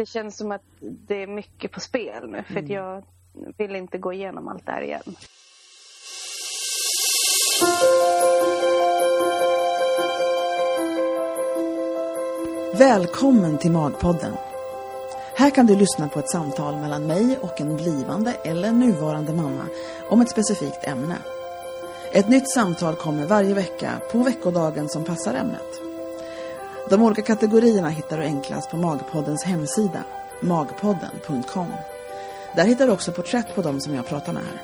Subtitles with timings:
[0.00, 3.04] Det känns som att det är mycket på spel nu för att jag
[3.58, 5.16] vill inte gå igenom allt det här igen.
[12.78, 14.32] Välkommen till Magpodden.
[15.36, 19.66] Här kan du lyssna på ett samtal mellan mig och en blivande eller nuvarande mamma
[20.08, 21.16] om ett specifikt ämne.
[22.12, 25.89] Ett nytt samtal kommer varje vecka på veckodagen som passar ämnet.
[26.90, 30.04] De olika kategorierna hittar du enklast på Magpoddens hemsida,
[30.40, 31.66] magpodden.com.
[32.56, 34.62] Där hittar du också porträtt på de som jag pratar med här.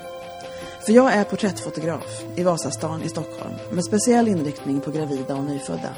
[0.85, 5.95] För jag är porträttfotograf i Vasastan i Stockholm med speciell inriktning på gravida och nyfödda.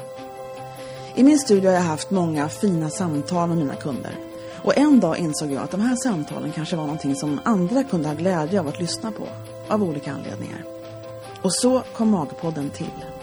[1.14, 4.14] I min studio har jag haft många fina samtal med mina kunder.
[4.64, 8.08] Och en dag insåg jag att de här samtalen kanske var någonting som andra kunde
[8.08, 9.28] ha glädje av att lyssna på.
[9.68, 10.64] Av olika anledningar.
[11.42, 13.19] Och så kom Magpodden till.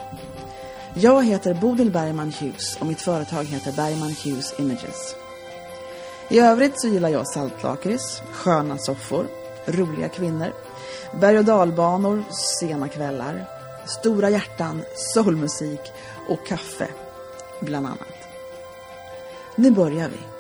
[1.00, 5.16] Jag heter Bodil Bergman Hughes och mitt företag heter Bergman Hughes Images.
[6.30, 9.28] I övrigt så gillar jag saltlakrits, sköna soffor,
[9.66, 10.54] roliga kvinnor,
[11.20, 12.24] berg- och dalbanor,
[12.60, 13.46] sena kvällar,
[13.86, 15.82] stora hjärtan, soulmusik
[16.30, 16.88] och kaffe,
[17.60, 18.18] bland annat.
[19.56, 20.37] Nu börjar vi.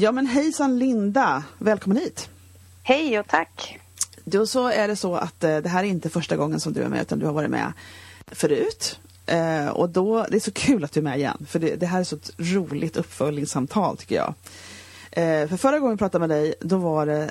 [0.00, 2.28] Ja men hejsan Linda, välkommen hit.
[2.82, 3.78] Hej och tack!
[4.24, 6.82] Då så är det så att eh, det här är inte första gången som du
[6.82, 7.72] är med utan du har varit med
[8.26, 9.00] förut.
[9.26, 11.86] Eh, och då, det är så kul att du är med igen för det, det
[11.86, 14.34] här är så ett roligt uppföljningssamtal tycker jag.
[15.10, 17.30] Eh, för förra gången vi pratade med dig då var det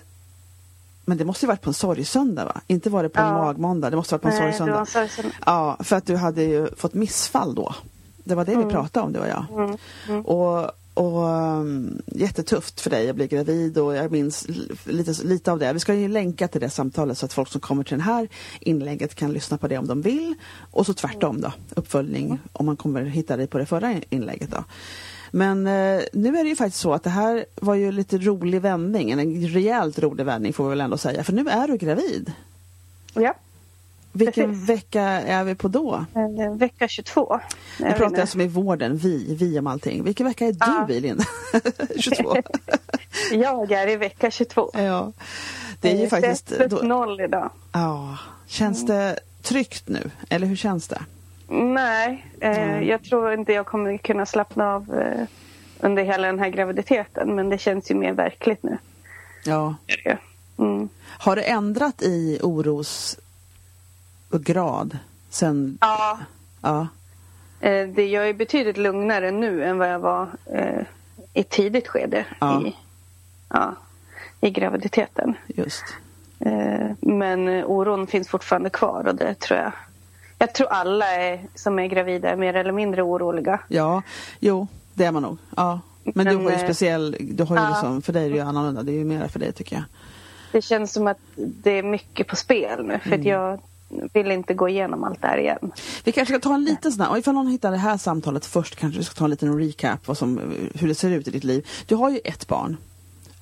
[1.06, 2.62] men det måste ju varit på en sorgsöndag va?
[2.68, 3.34] Inte var det på en Ja.
[3.44, 4.86] magmåndag, det måste varit på en Nej, sorgsöndag.
[4.86, 7.76] sorgsen- Ja, för att du hade ju fått missfall då.
[8.24, 9.46] Det var det vi pratade om du och jag.
[9.52, 10.26] Mm, mm.
[10.26, 14.48] Och, och um, jättetufft för dig att bli gravid och jag minns
[14.84, 15.74] lite, lite av det.
[15.74, 18.28] Vi ska ju länka till det samtalet så att folk som kommer till det här
[18.60, 20.36] inlägget kan lyssna på det om de vill.
[20.72, 24.64] Och så tvärtom då, uppföljning om man kommer hitta dig på det förra inlägget då.
[25.32, 28.62] Men eh, nu är det ju faktiskt så att det här var ju lite rolig
[28.62, 31.24] vändning, en rejält rolig vändning får vi väl ändå säga.
[31.24, 32.32] För nu är du gravid.
[33.14, 33.34] Ja,
[34.18, 34.70] vilken Precis.
[34.70, 36.06] vecka är vi på då?
[36.16, 37.40] eh, vecka 22.
[37.80, 40.04] Nu är pratar jag som i vården, vi, vi om allting.
[40.04, 40.88] Vilken vecka är du Ja.
[40.90, 41.24] i Linda?
[42.00, 42.36] 22?
[43.32, 44.70] Jag är i vecka 22.
[44.74, 45.12] ja.
[45.82, 46.48] Det är ju Eh, faktiskt...
[46.48, 47.50] Testet Då, noll idag.
[47.72, 48.18] ja.
[48.48, 50.12] Känns det tryggt nu?
[50.30, 51.02] Eller hur känns det?
[51.50, 52.88] Nej, eh, Mm.
[52.88, 55.26] jag tror inte jag kommer kunna slappna av eh,
[55.80, 57.36] under hela den här graviditeten.
[57.36, 58.78] Men det känns ju mer verkligt nu.
[59.46, 59.76] Ja.
[60.58, 60.90] Mm.
[61.20, 63.20] Har det ändrat i oros
[64.32, 64.98] grad
[65.30, 65.78] sen...
[65.82, 66.20] Ja,
[66.62, 66.88] Ja.
[67.60, 70.82] eh, det, jag är betydligt lugnare nu än vad jag var eh,
[71.34, 72.62] i tidigt skede Ja.
[72.62, 72.76] i,
[73.50, 73.76] ja,
[74.42, 75.34] i graviditeten.
[75.48, 75.84] Just.
[76.40, 79.72] Eh, men oron finns fortfarande kvar och det tror jag.
[80.40, 83.60] Jag tror alla är, som är gravida är mer eller mindre oroliga.
[83.68, 84.02] Ja,
[84.40, 85.38] jo, det är man nog.
[85.56, 85.80] Ja.
[86.04, 87.16] Men, du Men, har ju eh, speciell...
[87.20, 87.70] Du har ju ja.
[87.70, 88.84] liksom, för dig är det ju annorlunda.
[88.84, 89.84] Det är ju mera för dig tycker jag.
[90.52, 93.28] Det känns som att det är mycket på spel nu för Mm.
[93.28, 93.60] jag
[94.14, 95.72] vill inte gå igenom allt det här igen.
[96.04, 98.46] Vi kanske ska ta en liten sån här, och ifall någon hittar det här samtalet
[98.46, 100.40] först kanske vi ska ta en liten recap vad som,
[100.76, 101.68] hur det ser ut i ditt liv.
[101.86, 102.78] Du har ju ett barn.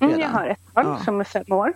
[0.00, 0.20] Mm, redan.
[0.32, 1.04] jag har ett barn Ja.
[1.04, 1.72] som är fem år.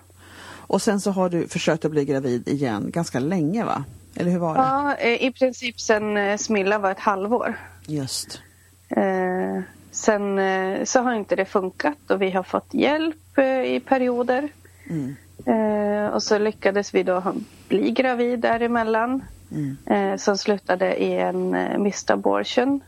[0.50, 3.84] Och sen så har du försökt att bli gravid igen ganska länge va?
[4.14, 4.60] Eller hur var det?
[4.60, 7.58] Ja, eh, i princip sen eh, Smilla var ett halvår.
[7.86, 8.40] Just.
[8.88, 14.48] Eh, sen eh, så har inte det funkat och vi har fått hjälp i perioder.
[14.90, 15.16] Mm.
[15.46, 17.34] Eh, och så lyckades vi då
[17.68, 19.24] bli gravid däremellan.
[19.52, 19.76] Mm.
[19.86, 22.80] Eh, som slutade i en eh, missed abortion.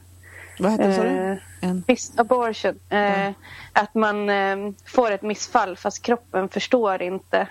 [0.58, 1.36] Vad hette det sa Eh?
[1.60, 1.84] En...
[1.88, 2.78] Missed abortion.
[2.88, 3.30] Eh,
[3.72, 7.48] Att man eh, får ett missfall fast kroppen förstår inte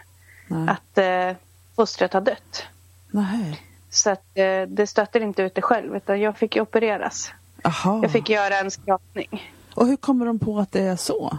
[0.47, 0.69] Nej.
[0.69, 1.37] att eh,
[1.75, 2.63] fostret har dött.
[3.11, 3.61] Nej.
[3.89, 4.25] Så att
[4.67, 7.31] det stöter inte ut det själv utan jag fick opereras.
[7.63, 7.99] Aha.
[8.01, 9.53] Jag fick göra en skrapning.
[9.73, 11.37] Och hur kommer de på att det är så?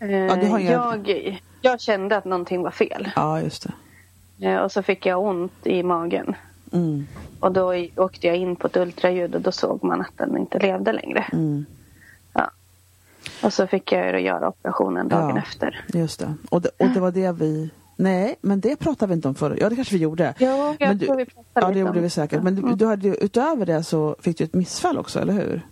[0.00, 0.08] Eh,
[0.40, 3.08] du har inga- jag, jag kände att någonting var fel.
[3.16, 3.66] Ja, just
[4.38, 4.46] det.
[4.48, 6.34] Eh, och så fick jag ont i magen.
[6.72, 7.06] Mm.
[7.40, 10.58] Och då åkte jag in på ett ultraljud och då såg man att den inte
[10.58, 11.24] levde längre.
[11.32, 11.64] Mm.
[12.32, 12.50] Ja.
[13.42, 15.38] Och så fick jag göra operationen dagen Ja.
[15.42, 15.84] efter.
[15.94, 16.34] Just det.
[16.50, 16.70] Och, det.
[16.78, 17.70] och det var det vi...
[17.96, 19.58] Nej, men det pratade vi inte om förut.
[19.60, 20.34] Ja, det kanske vi gjorde.
[20.38, 21.06] Jo, jag men du...
[21.06, 22.42] tror vi pratade Ja, det gjorde om vi säkert.
[22.42, 25.62] Men du, du hade, ju- utöver det så fick du ett missfall också, eller hur?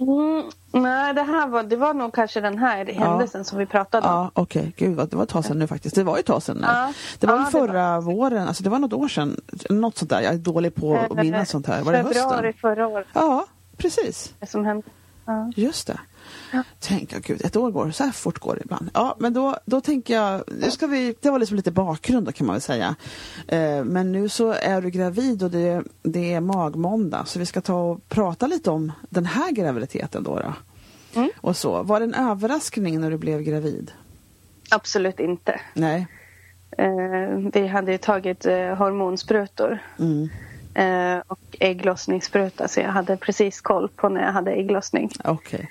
[0.00, 4.06] Mm, nej, det här var, det var nog kanske den här händelsen som vi pratade
[4.08, 4.12] om.
[4.14, 4.72] Ja, okej.
[4.76, 5.94] Gud, vad- det var ett tag sedan nu faktiskt.
[5.94, 6.66] Det var ju ett tag sedan nu.
[6.66, 6.92] Ja.
[7.18, 9.40] Det var Ja, ju det förra våren, alltså det var något år sedan.
[9.70, 10.20] Något sånt där.
[10.20, 11.82] Jag är dålig på att Eh, minnas sånt här.
[11.82, 12.52] Var det Februari hösten?
[12.60, 14.34] förra året Ja, precis.
[14.48, 14.86] som hände.
[15.30, 15.52] Ja.
[15.56, 16.00] Just det.
[16.52, 16.62] Ja.
[16.78, 18.90] Tänk, oh, gud, ett år går, så här fort går det ibland.
[18.94, 22.32] Ja, men då, då tänker jag, nu ska vi, det var liksom lite bakgrund då
[22.32, 22.94] kan man väl säga.
[23.48, 27.60] Eh, men nu så är du gravid och det, det är magmåndag så vi ska
[27.60, 30.38] ta och prata lite om den här graviditeten då.
[30.38, 30.52] då.
[31.20, 31.30] Mm.
[31.36, 33.92] Och så, var det en överraskning när du blev gravid?
[34.70, 35.60] Absolut inte.
[35.74, 36.06] Nej.
[36.78, 40.28] Eh, vi hade ju tagit eh, hormonsprutor Mm.
[40.74, 45.10] Eh, och ägglossningsspruta så jag hade precis koll på när jag hade ägglossning.
[45.24, 45.70] Okej.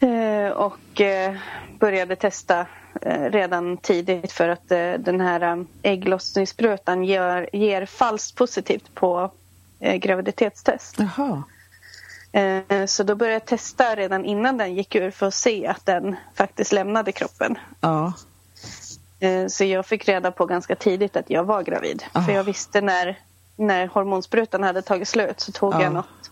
[0.00, 1.36] Eh, och eh,
[1.78, 2.66] började testa
[3.02, 9.30] eh, redan tidigt för att eh, den här eh, ägglossningssprutan ger, ger falskt positivt på
[9.80, 10.96] graviditetstest.
[10.98, 11.42] Jaha.
[12.86, 16.16] Så då började jag testa redan innan den gick ur för att se att den
[16.34, 17.58] faktiskt lämnade kroppen.
[17.80, 18.12] Ja.
[19.48, 22.02] Så jag fick reda på ganska tidigt att jag var gravid.
[22.12, 22.22] Ah.
[22.22, 23.18] För jag visste när,
[23.56, 25.82] när hormonsprutan hade tagit slut så tog Ja.
[25.82, 26.30] jag något,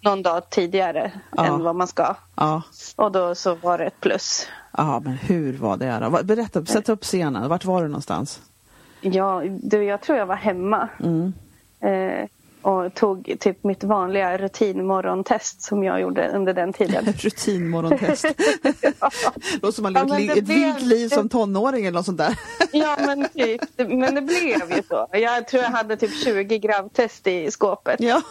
[0.00, 1.44] någon dag tidigare Ja.
[1.46, 2.14] än vad man ska.
[2.34, 2.62] Ja.
[2.96, 4.46] Och då så var det ett plus.
[4.76, 6.22] Ja, men hur var det då?
[6.22, 7.48] Berätta, sätt upp scenen.
[7.48, 8.40] Vart var du någonstans?
[9.00, 11.32] Ja, du, jag tror jag var hemma Mm.
[11.80, 12.28] eh,
[12.62, 17.04] och tog typ mitt vanliga rutinmorgontest som jag gjorde under den tiden.
[17.18, 18.24] Rutinmorgontest.
[19.62, 22.06] Låter som man Ja, men ett, li- ett vilt blev- liv som tonåring eller något
[22.06, 22.38] sånt där.
[22.72, 23.60] ja, men typ.
[23.76, 25.06] Men det blev ju så.
[25.12, 28.00] Jag tror jag hade typ 20 gravtest i skåpet.
[28.00, 28.22] ja,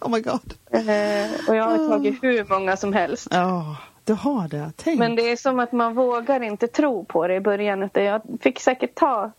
[0.00, 0.54] oh my god.
[0.70, 3.28] Eh, och jag har tagit hur många som helst.
[3.30, 4.72] Ja, du har det.
[4.76, 4.98] Tänk.
[4.98, 7.82] Men det är som att man vågar inte tro på det i början.
[7.82, 9.30] Utan jag fick säkert ta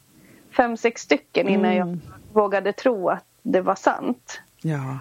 [0.58, 1.78] fem, sex stycken innan Mm.
[1.88, 1.98] jag
[2.42, 4.40] vågade tro att det var sant.
[4.62, 5.00] Ja.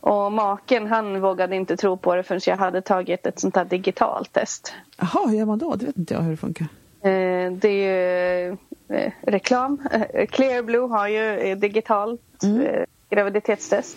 [0.00, 3.64] Och maken han vågade inte tro på det förrän jag hade tagit ett sånt här
[3.64, 4.74] digitalt test.
[4.98, 5.74] Jaha, hur gör man då?
[5.74, 6.66] Det vet inte jag hur det funkar.
[7.02, 8.56] Eh, det är ju
[8.96, 9.80] eh, reklam.
[9.92, 12.60] Eh, Clearblue har ju digitalt Mm.
[12.60, 13.96] eh, graviditetstest.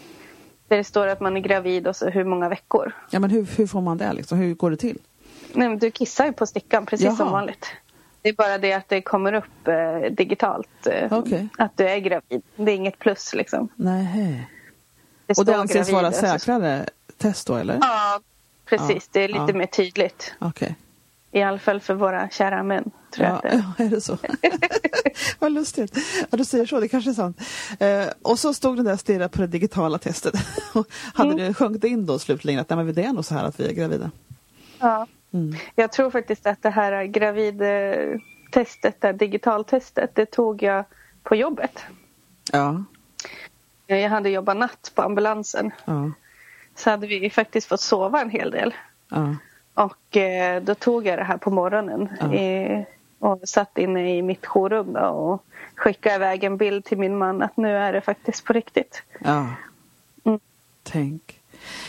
[0.68, 2.92] Där det står att man är gravid och så hur många veckor.
[3.10, 4.38] Ja, men hur, hur får man det liksom?
[4.38, 4.98] Hur går det till?
[5.54, 7.16] Nej, men du kissar ju på stickan precis Jaha.
[7.16, 7.66] som vanligt.
[8.28, 11.48] Det är bara det att det kommer upp eh, digitalt eh, Okej.
[11.58, 12.42] att du är gravid.
[12.56, 13.70] Det är inget plus liksom.
[13.76, 14.48] Nej.
[15.26, 16.86] Det Och det anses vara och så- säkrare
[17.18, 17.78] test då eller?
[17.82, 18.20] Ja,
[18.66, 18.90] precis.
[18.90, 19.54] Ja, Det är lite ja.
[19.54, 20.34] mer tydligt.
[20.40, 20.76] Okej.
[21.32, 22.92] I alla fall för våra kära män.
[23.12, 23.64] Tror jag Ja, att det är.
[23.78, 24.18] ja, är det så?
[25.40, 25.98] Vad lustigt.
[26.30, 27.42] Ja, du säger så, det kanske är sant.
[27.80, 30.34] Eh, och så stod den där och stirrade på det digitala testet.
[31.14, 31.48] Hade Mm.
[31.48, 33.68] det sjunkit in då slutligen att nej, men det är nog så här att vi
[33.70, 34.12] är gravida?
[34.80, 35.08] Ja.
[35.34, 35.56] Mm.
[35.76, 40.86] Jag tror faktiskt att det här gravidtestet, det här digitaltestet, det tog jag
[41.24, 41.86] på jobbet.
[42.52, 42.84] Ja.
[43.88, 45.72] Jag hade jobbat natt på ambulansen.
[45.86, 46.12] Ja.
[46.76, 48.74] Så hade vi faktiskt fått sova en hel del.
[49.10, 49.36] Ja.
[49.74, 52.34] Och eh, då tog jag det här på morgonen Ja.
[52.34, 52.84] eh,
[53.20, 55.44] och satt inne i mitt jourrum då och
[55.76, 59.04] skickade iväg en bild till min man att nu är det faktiskt på riktigt.
[59.20, 59.48] ja.
[60.26, 60.40] Mm.
[60.84, 61.37] Tänk.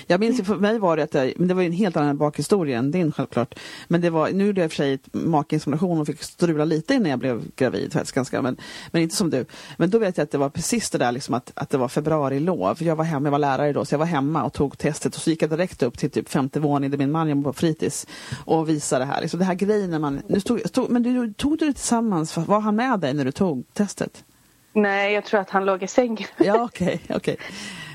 [0.06, 2.78] Jag minns för mig var det att jag, men det var en helt annan bakhistoria
[2.78, 3.54] än din självklart.
[3.88, 6.94] Men det var, nu gjorde jag i och för sig makinsemination och fick strula lite
[6.94, 8.56] innan jag blev gravid ganska, men,
[8.90, 9.44] men inte som du.
[9.76, 11.88] Men då vet jag att det var precis det där liksom att, att det var
[11.88, 12.82] februarilov.
[12.82, 15.20] Jag var hemma, jag var lärare då, så jag var hemma och tog testet och
[15.20, 18.06] så gick jag direkt upp till typ femte våningen där min man jobbade på fritids
[18.44, 19.20] och visade det här.
[19.20, 22.36] Liksom det här grejen när man, nu stod, stod, men du, tog du det tillsammans?
[22.36, 24.24] Var han med dig när du tog testet?
[24.72, 26.26] Nej, jag tror att han låg i sängen.
[26.36, 27.36] Ja okej, okej.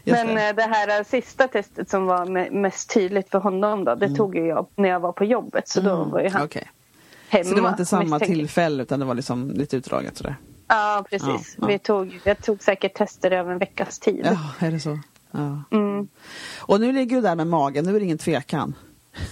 [0.05, 0.49] Just Men det.
[0.49, 4.15] eh, det här eh, sista testet som var me- mest tydligt för honom då, det
[4.15, 5.67] tog ju jag när jag var på jobbet.
[5.69, 6.71] Så då Mm, var ju han okej.
[7.29, 7.43] hemma.
[7.43, 10.35] Så det var inte samma misstänker tillfälle utan det var liksom lite utdraget sådär?
[10.67, 11.27] Ja, precis.
[11.27, 11.67] Ja, ja.
[11.67, 14.21] Vi tog, jag tog säkert tester över en veckas tid.
[14.25, 14.99] Ja, är det så?
[15.31, 15.63] Ja.
[15.71, 16.07] Mm.
[16.59, 18.75] Och nu ligger du där med magen, nu är det ingen tvekan.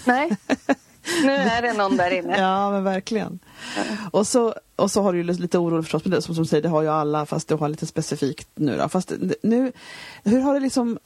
[0.06, 0.38] Nej,
[1.24, 2.38] nu är det någon där inne.
[2.42, 3.40] Ja, men verkligen.
[4.12, 6.70] Och så, och så har du lite oro förstås, men det, som, som säger, det
[6.70, 8.90] har ju alla, fast du har lite specifikt nu då.
[8.90, 9.12] Fast
[9.44, 9.72] nu,
[10.24, 11.00] hur har det liksom,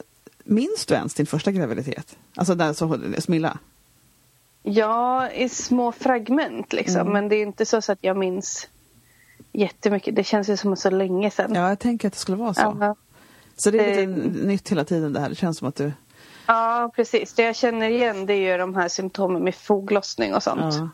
[0.44, 2.16] minns du ens din första graviditet?
[2.34, 3.58] Alltså den så, Smilla?
[4.62, 7.00] Ja, i små fragment liksom.
[7.00, 7.12] Mm.
[7.12, 8.68] Men det är inte så, så att jag minns
[9.52, 10.16] jättemycket.
[10.16, 11.54] Det känns ju som så länge sedan.
[11.54, 12.76] Ja, jag tänker att det skulle vara så.
[12.80, 12.96] Ja,
[13.56, 15.92] Så det är lite Det- nytt hela tiden det här, det känns som att du...
[16.46, 17.32] ja, precis.
[17.34, 20.74] Det jag känner igen det är ju de här symptomen med foglossning och sånt.
[20.74, 20.88] Ja,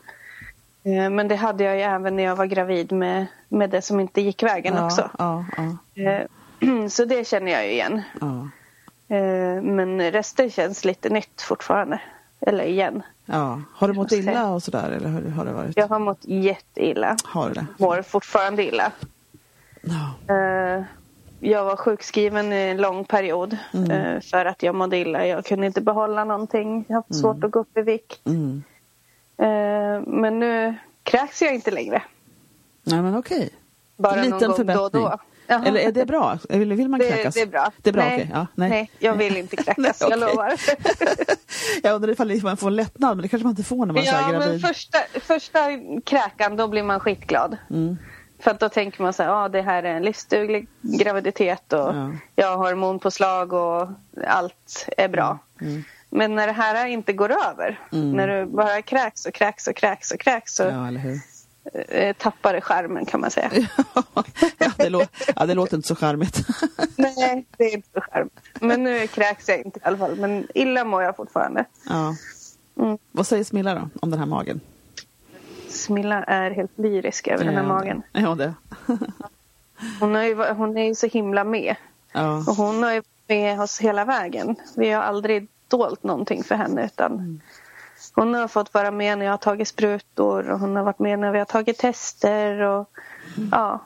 [0.85, 3.99] Eh, Men det hade jag ju även när jag var gravid med, med det som
[3.99, 5.09] inte gick vägen ja, också.
[5.19, 5.45] Ja,
[5.95, 8.01] Eh, Så det känner jag ju igen.
[9.07, 12.01] Eh, Men resten känns lite nytt fortfarande.
[12.41, 13.03] Eller igen.
[13.25, 13.61] ja.
[13.73, 15.77] Har du mått illa och sådär, eller hur har det varit?
[15.77, 17.17] Jag har mått jätteilla.
[17.23, 17.65] Har du det?
[17.77, 18.91] Mår fortfarande illa.
[19.81, 20.13] Ja.
[21.45, 23.91] Jag var sjukskriven i en lång period Mm.
[23.91, 25.27] eh, för att jag mådde illa.
[25.27, 26.85] Jag kunde inte behålla någonting.
[26.87, 28.19] Jag har haft svårt att gå upp i vikt.
[28.25, 28.63] Mm.
[29.37, 32.01] Eh, Men nu kräks jag inte längre.
[32.83, 33.49] Nej men okej.
[33.97, 35.17] Bara Liten någon gång då och då.
[35.47, 35.65] Jaha.
[35.65, 36.37] Eller är det bra?
[36.49, 37.33] Vill, vill man Det, kräkas?
[37.33, 37.71] det är bra.
[37.77, 38.29] Det är bra, nej, okej.
[38.33, 38.69] Ja, nej.
[38.69, 38.91] nej.
[38.99, 40.53] jag vill inte kräkas, Nej, jag lovar.
[41.83, 44.05] Jag undrar ifall man får lättnad, men det kanske man inte får när man är
[44.07, 44.61] Ja, men gravid.
[44.61, 45.59] första, första
[46.05, 47.57] kräkan då blir man skitglad.
[47.69, 47.97] Mm.
[48.43, 51.79] För att då tänker man så här, ja det här är en livsduglig graviditet och
[51.79, 52.11] Ja.
[52.35, 53.87] jag har hormonpåslag och
[54.27, 55.39] allt är bra.
[55.61, 55.83] Mm.
[56.09, 60.11] Men när det här inte går över, när du bara kräks och kräks och kräks
[60.11, 60.89] och kräks så Ja,
[61.89, 63.51] eh, tappar det skärmen kan man säga.
[64.57, 66.39] ja, det lå- ja, det låter inte så charmigt.
[66.95, 68.33] Nej, det är inte så charmigt.
[68.59, 70.15] Men nu kräks jag inte i alla fall.
[70.15, 71.65] Men illa mår jag fortfarande.
[71.89, 72.15] ja.
[72.77, 72.97] Mm.
[73.11, 74.61] Vad säger Smilla då, om den här magen?
[75.83, 77.67] Smilla är helt lyrisk över den här Ja.
[77.67, 78.01] magen.
[78.11, 78.53] Ja, det.
[79.99, 81.75] Hon, har ju, hon är ju så himla med.
[82.13, 82.37] Ja.
[82.37, 84.55] Och hon har ju varit med oss hela vägen.
[84.75, 87.41] Vi har aldrig dolt någonting för henne utan
[88.15, 91.19] hon har fått vara med när jag har tagit sprutor och hon har varit med
[91.19, 92.89] när vi har tagit tester och
[93.51, 93.79] ja,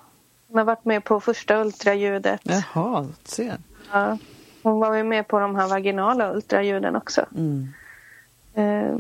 [0.48, 2.42] hon har varit med på första ultraljudet.
[2.44, 3.54] Jaha, se.
[3.92, 4.18] Ja.
[4.64, 7.26] Hon var ju med på de här vaginala ultraljuden också.
[7.36, 7.74] Mm.
[8.54, 8.96] Eh,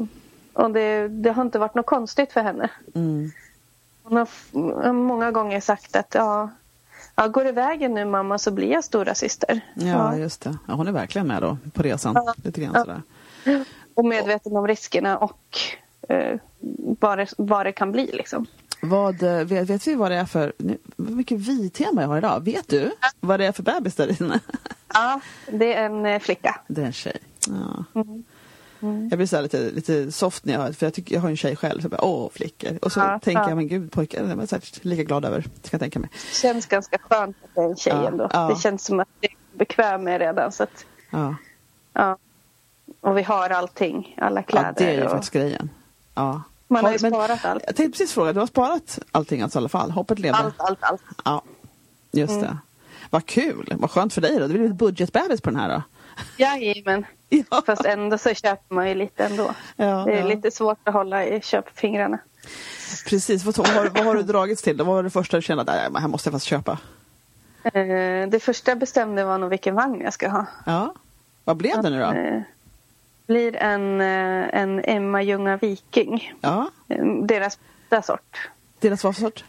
[0.58, 2.70] och det, det har inte varit något konstigt för henne.
[2.96, 3.32] Mm.
[4.04, 6.50] Hon har många gånger sagt att ja,
[7.16, 9.62] ja, går det vägen nu mamma så blir jag stora syster.
[9.74, 10.58] Ja, just det.
[10.68, 12.14] Ja, hon är verkligen med då på resan.
[12.16, 12.34] Ja.
[12.44, 12.82] Lite grann Ja.
[12.82, 13.02] sådär.
[13.94, 15.58] Och medveten om riskerna och
[16.10, 16.40] eh,
[17.00, 18.46] vad, det, vad det kan bli liksom.
[18.82, 20.54] Vad, eh, vet, vet vi vad det är för...
[20.58, 22.44] Nu, mycket vi-tema jag har idag.
[22.46, 24.40] Vet du vad det är för bebis där inne?
[24.94, 25.20] Ja,
[25.52, 26.60] det är en eh, flicka.
[26.68, 27.18] Det är en tjej.
[27.48, 28.02] Ja.
[28.02, 28.24] Mm.
[28.79, 29.07] Mm.
[29.10, 31.38] Jag blir så lite, lite soft när jag hör för jag, tycker, jag har en
[31.38, 31.79] tjej själv.
[31.81, 32.79] Så jag bara, Åh, flickor.
[32.81, 33.50] Och så Ja, tänker ja.
[33.50, 35.38] jag, men gud pojkar, det är jag säkert lika glad över.
[35.39, 36.10] Det kan jag tänka mig.
[36.41, 38.29] Känns ganska skönt att det är en tjej Ja, ändå.
[38.34, 38.48] ja.
[38.48, 40.51] Det känns som att det är bekväm med redan.
[40.51, 41.36] Så att, Ja,
[41.93, 42.17] ja.
[43.01, 44.74] Och vi har allting, alla ja kläder.
[44.77, 45.69] det är ju och faktiskt grejen.
[46.15, 46.41] Ja.
[46.67, 47.63] Man har ju men- sparat allt.
[47.67, 49.91] Jag tänkte precis fråga, du har sparat allting alltså, i alla fall?
[49.91, 50.39] Hoppet levde?
[50.39, 51.01] Allt, allt, allt.
[51.25, 51.41] Ja,
[52.12, 52.43] just Mm.
[52.43, 52.57] det.
[53.10, 54.48] Vad kul, vad skönt för dig då.
[54.48, 55.81] Det blir ett budgetbebis på den här då.
[56.38, 57.05] Jajamän.
[57.29, 57.62] Ja.
[57.65, 59.51] Fast ändå så köper man ju lite ändå.
[59.75, 60.25] Ja, det är ja.
[60.27, 62.17] lite svårt att hålla i köpfingrarna.
[63.05, 64.77] Precis, vad, har, vad har du dragits till?
[64.77, 66.77] Vad var det första du kände att "Nej, men här måste jag fast köpa?
[67.63, 70.46] Eh, det första jag bestämde var nog vilken vagn jag ska ha.
[70.65, 70.93] Ja.
[71.43, 72.12] Vad blev det nu då?
[72.12, 72.41] Eh,
[73.27, 76.34] blir en, eh, en Emma Ljunga Viking.
[76.41, 76.69] Ja,
[77.24, 78.50] Deras minsta sort.
[78.79, 79.43] deras vad för sort?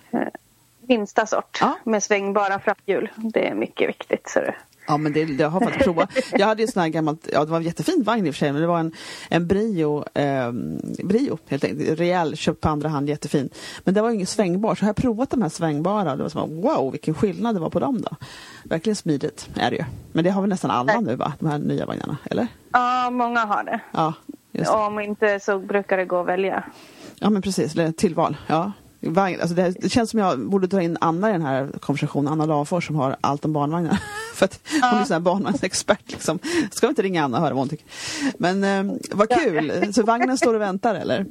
[0.80, 1.78] Minsta sort Ja.
[1.84, 3.10] med svängbara framhjul.
[3.16, 4.28] Det är mycket viktigt.
[4.30, 4.54] Så det.
[4.88, 6.10] Ja men det, jag har faktiskt provat.
[6.32, 8.34] Jag hade ju en sån här gammalt, ja det var en jättefin vagn i och
[8.34, 8.92] för sig men det var en,
[9.28, 10.52] en Brio, eh,
[11.04, 13.50] Brio helt enkelt, rejäl, köpt på andra hand, jättefin.
[13.84, 16.30] Men det var ju ingen svängbar så jag har provat de här svängbara det var
[16.30, 18.16] som wow vilken skillnad det var på dem då.
[18.64, 19.84] Verkligen smidigt är det ju.
[20.12, 22.46] Men det har väl nästan alla nu va, de här nya vagnarna, eller?
[22.72, 23.80] Ja, många har det.
[23.92, 24.14] Ja,
[24.52, 24.78] just det.
[24.78, 26.64] Om inte så brukar det gå att välja.
[27.18, 28.36] Ja men precis, eller tillval.
[28.46, 28.72] Ja.
[29.00, 32.32] Vagn, alltså det, det känns som jag borde dra in Anna i den här konversationen,
[32.32, 33.98] Anna Lafors som har allt om barnvagnar.
[34.38, 36.38] För att hon är sån här barnvagnsexpert liksom.
[36.70, 37.86] Ska vi inte ringa Anna och höra vad hon tycker?
[38.38, 39.92] Men eh, vad kul!
[39.94, 41.26] Så vagnen står och väntar eller?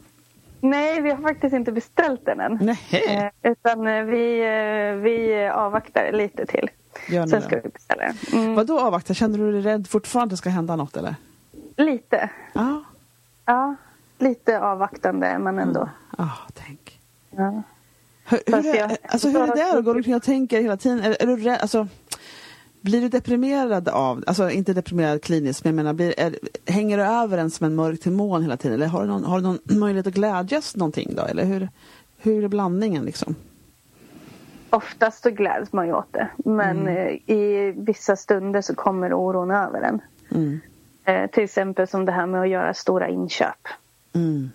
[0.62, 2.58] Nej, vi har faktiskt inte beställt den än.
[2.62, 6.70] Nej, Eh, utan eh, vi, eh, vi avvaktar lite till.
[7.08, 7.62] Sen ska det?
[7.64, 8.18] vi beställa den.
[8.42, 9.14] Mm, Vad då avvakta?
[9.14, 11.16] Känner du dig rädd fortfarande att det ska hända något eller?
[11.78, 12.30] lite.
[12.54, 12.84] Ja,
[13.46, 13.76] Ja,
[14.20, 15.90] lite avvaktande men ändå.
[16.18, 17.00] ah, tänk.
[17.32, 17.64] Ja.
[18.30, 19.82] Hur, hur, är, jag- alltså, hur är det där?
[19.82, 21.00] Går du omkring och tänker hela tiden?
[21.00, 21.58] Är, är du rädd?
[21.62, 21.88] Alltså,
[22.88, 27.04] blir du deprimerad av, alltså inte deprimerad kliniskt, men jag menar, blir, är, hänger du
[27.04, 28.76] över en som en mörk demon hela tiden?
[28.76, 31.24] Eller har du någon, har du någon möjlighet att glädjas någonting då?
[31.24, 31.70] Eller hur,
[32.18, 33.36] hur är blandningen liksom?
[34.70, 36.28] Oftast så gläds man ju åt det.
[36.38, 36.98] Men Mm.
[36.98, 40.00] eh, i vissa stunder så kommer oron över en.
[40.32, 40.60] Mm.
[41.06, 43.68] Eh, till exempel som det här med att göra stora inköp.
[44.14, 44.50] Mm.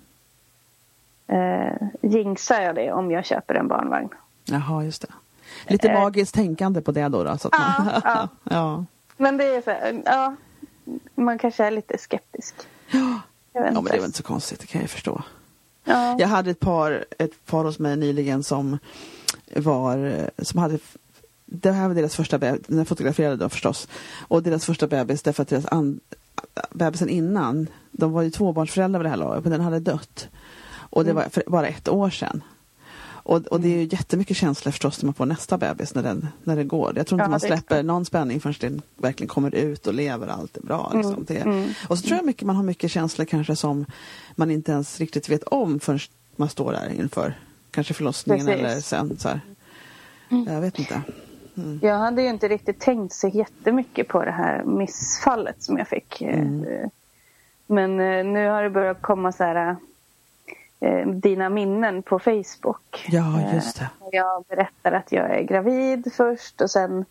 [1.26, 4.08] Eh, jinxar jag det om jag köper en barnvagn?
[4.44, 5.08] Jaha, just det.
[5.68, 6.00] Lite Eh.
[6.00, 7.24] magiskt tänkande på det då?
[7.24, 8.28] då så att man, Ja, ja.
[8.44, 8.84] ja.
[9.16, 10.36] Men det är så här, ja,
[11.14, 12.54] man kanske är lite skeptisk.
[12.90, 13.20] Ja,
[13.52, 15.22] men det är väl inte så konstigt, det kan jag förstå.
[15.84, 16.16] Ja.
[16.18, 18.78] Jag hade ett par, ett par hos mig nyligen som
[19.56, 20.78] var, som hade
[21.46, 23.88] det här var deras första bebis, den fotograferade då förstås.
[24.28, 26.00] Och deras första bebis därför att deras an,
[26.70, 30.28] bebisen innan, de var ju tvåbarnsföräldrar vid det här laget, men den hade dött.
[30.74, 31.22] Och det Mm.
[31.22, 32.42] var för bara ett år sedan.
[33.24, 36.28] Och, och det är ju jättemycket känslor förstås när man får nästa bebis när, den,
[36.44, 36.92] när det går.
[36.96, 37.84] Jag tror inte Ja, man det släpper klart.
[37.84, 40.90] någon spänning förrän den verkligen kommer ut och lever och allt är bra.
[40.94, 41.12] Liksom.
[41.12, 41.68] Mm, Det, mm.
[41.88, 43.86] Och så tror jag mycket man har mycket känslor kanske som
[44.34, 45.98] man inte ens riktigt vet om förrän
[46.36, 47.34] man står där inför
[47.70, 48.62] kanske förlossningen Precis.
[48.64, 49.18] eller sen.
[49.18, 49.40] Så här.
[50.46, 51.02] Jag vet inte.
[51.80, 56.20] Jag hade ju inte riktigt tänkt så jättemycket på det här missfallet som jag fick.
[56.22, 56.64] Mm.
[56.64, 56.88] Eh,
[57.66, 59.76] Men eh, nu har det börjat komma så här
[60.82, 63.06] eh, eh, dina minnen på Facebook.
[63.08, 63.82] Ja, just det.
[64.00, 67.04] Eh, jag berättar att jag är gravid först och sen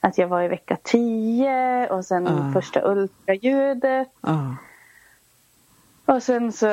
[0.00, 2.52] att jag var i vecka 10 och sen Ah.
[2.52, 4.08] första ultraljudet.
[4.20, 4.56] Ja.
[6.04, 6.66] Och sen så,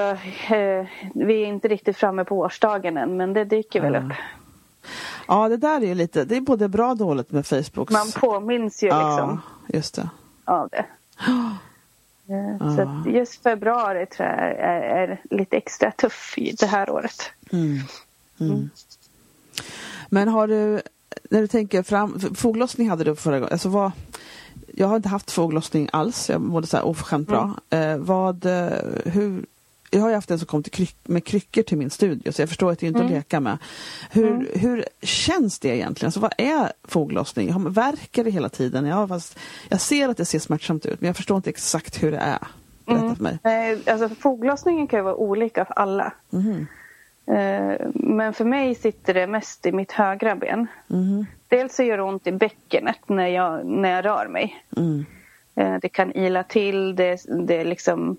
[0.54, 4.00] eh, vi är inte riktigt framme på årsdagen än men det dyker väl Ah.
[4.00, 4.12] upp.
[5.28, 7.92] ja, det där är ju lite, det är både bra och dåligt med Facebook.
[7.92, 10.10] Man påminns ju liksom Ja, just det.
[10.46, 10.86] av det.
[12.34, 16.90] Eh, Så att just februari tror jag är, är lite extra tuff i det här
[16.90, 17.22] året.
[17.52, 17.80] Mm.
[18.40, 18.70] Mm.
[20.10, 20.82] Men har du,
[21.30, 23.92] när du tänker fram, foglossning hade du förra gången, alltså vad,
[24.76, 27.56] jag har inte haft foglossning alls, jag mådde så här oförskämt bra.
[27.70, 28.70] Eh, vad, eh,
[29.06, 29.46] hur,
[29.94, 32.42] jag har ju haft en som kom till kryck, med kryckor till min studio så
[32.42, 33.58] jag förstår att det är inte att leka med.
[34.12, 36.08] Hur, hur känns det egentligen?
[36.08, 37.70] Alltså, vad är foglossning?
[37.74, 38.86] Värker det hela tiden?
[38.86, 42.12] Ja, fast jag ser att det ser smärtsamt ut men jag förstår inte exakt hur
[42.12, 42.40] det är.
[42.86, 43.38] Berätta för mig.
[43.88, 46.14] Alltså foglossningen kan ju vara olika för alla.
[47.28, 50.68] Eh, Men för mig sitter det mest i mitt högra ben.
[50.88, 51.26] Mhm.
[51.48, 54.64] Dels så gör det ont i bäckenet när jag, när jag rör mig.
[54.78, 55.06] Mm.
[55.56, 58.18] Eh, Det kan ila till, det, det liksom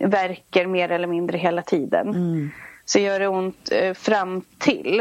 [0.00, 2.08] verkar mer eller mindre hela tiden.
[2.08, 2.50] Mm.
[2.84, 5.00] Så gör det ont eh, fram till,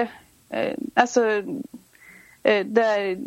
[0.49, 1.25] eh, alltså
[2.43, 3.17] eh, där,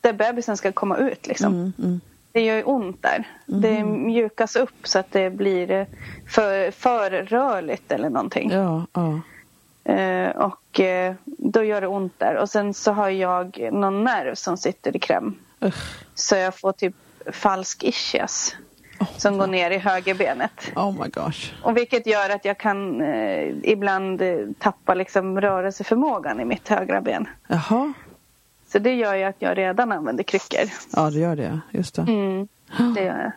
[0.00, 1.54] där bebisen ska komma ut liksom.
[1.54, 1.72] Mm.
[1.78, 2.00] Mm.
[2.32, 3.24] Det gör ont där.
[3.46, 5.86] Det mjukas upp så att det blir eh,
[6.28, 8.50] för, för rörligt eller någonting.
[8.50, 9.20] Ja, ja.
[9.92, 12.34] Eh, och eh, då gör det ont där.
[12.36, 15.34] Och sen så har jag någon nerv som sitter i kläm.
[15.64, 16.04] Usch.
[16.14, 16.94] Så jag får typ
[17.32, 18.56] falsk ischias.
[19.16, 20.72] Som går ner i högerbenet.
[20.76, 21.52] Oh my gosh.
[21.62, 27.00] Och vilket gör att jag kan eh, ibland eh, tappa liksom rörelseförmågan i mitt högra
[27.00, 27.28] ben.
[27.48, 27.92] Jaha.
[28.72, 30.64] Så det gör ju att jag redan använder kryckor.
[30.92, 31.60] Ja, det gör det.
[31.70, 32.02] Just det.
[32.02, 32.48] Mm,
[32.94, 33.32] det gör jag.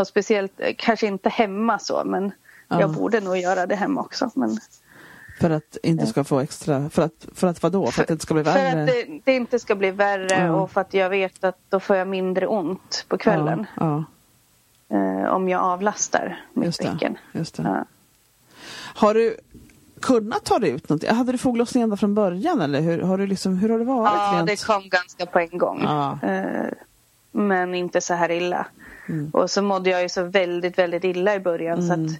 [0.00, 2.32] Och speciellt, eh, kanske inte hemma så men
[2.70, 2.80] Ja.
[2.80, 4.30] jag borde nog göra det hemma också.
[4.34, 4.58] Men
[5.40, 7.86] För att inte ska få extra, för att, för att vadå?
[7.90, 8.80] För att det inte ska bli För värre?
[8.82, 10.52] att det, det inte ska bli värre Ja.
[10.52, 13.66] och för att jag vet att då får jag mindre ont på kvällen.
[13.76, 14.04] Ja,
[14.90, 16.90] Eh, om jag avlastar mitt just det.
[16.92, 17.18] bäcken.
[17.32, 17.62] Just det.
[17.62, 17.84] Ja.
[18.94, 19.36] Har du
[20.00, 21.10] kunnat ta dig ut någonting?
[21.10, 24.12] Hade du foglossning ända från början eller hur har, du liksom, hur har det varit?
[24.14, 24.46] ja, rent?
[24.48, 25.80] det kom ganska på en gång.
[25.82, 26.18] Ja.
[26.22, 26.66] Eh,
[27.32, 28.66] men inte så här illa.
[29.08, 29.30] Mm.
[29.32, 32.06] Och så mådde jag ju så väldigt, väldigt illa i början så Mm.
[32.06, 32.12] att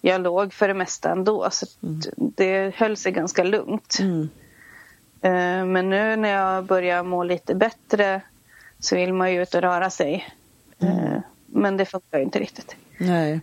[0.00, 1.48] jag låg för det mesta ändå.
[1.50, 3.98] Så att det höll sig ganska lugnt.
[4.00, 4.28] Mm.
[5.20, 8.20] Eh, men nu när jag börjar må lite bättre
[8.78, 10.28] så vill man ju ut och röra sig.
[10.78, 11.22] Mm.
[11.52, 12.76] Men det funkar ju inte riktigt.
[12.98, 13.40] Nej.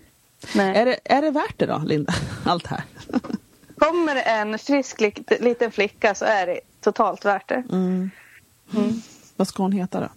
[0.55, 0.77] Nej.
[0.77, 2.13] Är det, är det värt det då, Linda?
[2.45, 2.83] Allt här?
[3.77, 7.63] Kommer en frisk lit- liten flicka så är det totalt värt det.
[7.71, 8.09] Mm.
[9.35, 10.07] Vad ska hon heta då?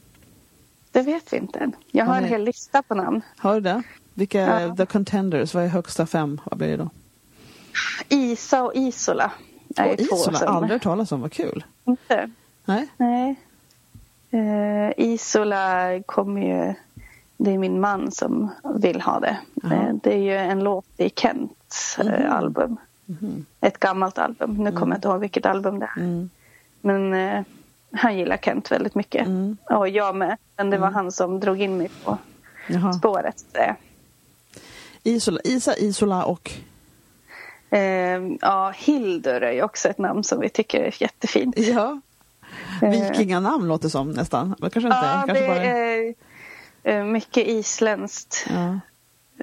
[0.93, 1.73] Det vet vi inte än.
[1.91, 3.21] Jag har Ja, en hel lista på namn.
[3.37, 3.83] Har du det?
[4.15, 4.77] Vilka är Ja.
[4.77, 5.55] the contenders?
[5.55, 6.41] Vad är högsta fem?
[6.45, 6.91] Vad blir det då?
[8.09, 9.33] Isa och Isola
[9.77, 10.49] är Och två Isola, som...
[10.49, 11.21] aldrig hört talas om.
[11.21, 11.65] Vad kul.
[11.85, 12.31] Inte?
[12.65, 12.89] Nej?
[12.97, 13.37] Nej.
[14.31, 16.75] Eh, Isola kommer ju...
[17.41, 19.39] Det är min man som vill ha det.
[19.65, 22.77] Eh, det är ju en låt i Kents eh, album.
[23.61, 24.55] Ett gammalt album.
[24.55, 26.01] Nu kommer jag inte ihåg vilket album det är.
[26.01, 26.31] Mm.
[26.81, 27.43] Men eh,
[27.93, 29.27] han gillar Kent väldigt mycket.
[29.27, 29.57] Mm.
[29.71, 30.37] Och jag med.
[30.57, 32.19] Men det var han som drog in mig på
[32.67, 32.93] Jaha.
[32.93, 33.39] spåret.
[33.39, 33.77] säga.
[35.03, 36.51] Isola, Isa, Isola och...
[37.71, 41.59] Eh, ja, Hildur är ju också ett namn som vi tycker är jättefint.
[41.59, 42.01] Ja.
[42.81, 44.55] Vikinganamn låter som nästan.
[44.59, 44.99] Men kanske inte.
[44.99, 45.05] Eh.
[45.05, 45.65] Ja, kanske det bara...
[45.65, 46.15] är eh,
[47.05, 48.81] mycket isländskt Ja.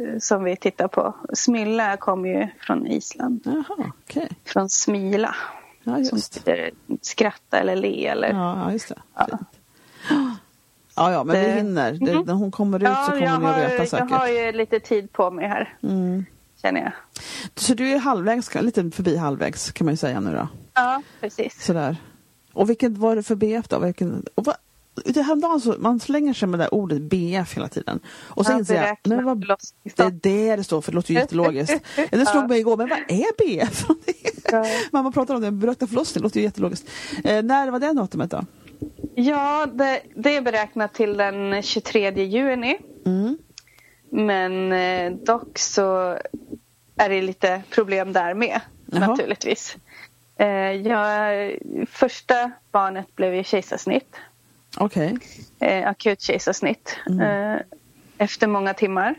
[0.01, 1.15] eh, som vi tittar på.
[1.33, 3.41] Smilla kommer ju från Island.
[3.45, 4.29] Jaha, okej.
[4.45, 5.35] Från Smila.
[5.83, 8.07] Ja, Som betyder skratta eller le.
[8.07, 8.29] Eller...
[8.29, 9.01] Ja, ja, just det.
[9.15, 9.27] Ja.
[10.97, 11.91] Ja, ja, men vi Det- hinner.
[11.93, 14.11] Det, När hon kommer ut så kommer jag, ni att veta jag säkert.
[14.11, 15.77] har ju lite tid på mig här.
[15.83, 16.25] Mm.
[16.61, 16.91] Känner jag.
[17.55, 20.47] Så du är halvvägs, lite förbi halvvägs kan man ju säga nu då.
[20.73, 21.63] Ja, precis.
[21.65, 21.97] Sådär.
[22.53, 23.79] Och vilket var det för BF då?
[23.79, 24.55] Vilken, och vad,
[25.05, 27.99] det häromdagen så, man slänger sig med det där ordet BF hela tiden.
[28.07, 29.39] Och så Ja, inser jag, men vad,
[29.95, 31.73] det är det det står för, det låter ju jättelogiskt.
[32.11, 33.85] Det slog mig igår, men vad är BF?
[34.51, 34.65] Ja.
[34.91, 36.89] Mamma pratar om det, beräkna förlossning, det låter ju jättelogiskt.
[37.23, 38.45] Eh, när var det datumet då?
[39.15, 42.77] Ja, det, det är beräknat till den 23 juni.
[43.05, 43.37] Mm.
[44.09, 46.17] Men eh, dock så
[46.95, 49.07] är det lite problem där med Jaha.
[49.07, 49.77] naturligtvis.
[50.37, 51.51] Eh, jag,
[51.87, 54.15] första barnet blev ju kejsarsnitt.
[54.77, 55.17] Okej.
[55.59, 56.95] Eh, akut kejsarsnitt.
[57.09, 57.53] Mm.
[57.55, 57.61] Eh,
[58.17, 59.15] efter många timmar.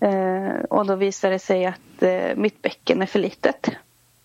[0.00, 3.68] Eh, och då visade det sig att eh, mitt bäcken är för litet.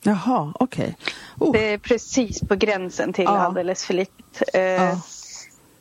[0.04, 0.98] Jaha, okej.
[1.40, 1.52] Oh.
[1.52, 3.38] Det är precis på gränsen till Ja.
[3.40, 4.56] alldeles för litet.
[4.56, 5.02] Eh, Ja.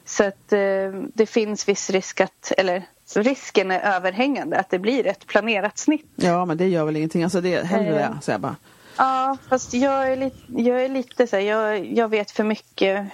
[0.05, 2.83] Så att eh, det finns viss risk att, eller
[3.17, 6.07] risken är överhängande att det blir ett planerat snitt.
[6.17, 7.23] Ja, men det gör väl ingenting.
[7.25, 8.11] Alltså det hellre Eh.
[8.15, 8.57] det, säger jag bara.
[8.97, 13.07] Ja, fast jag är lite, jag är lite så här, jag, jag vet för mycket.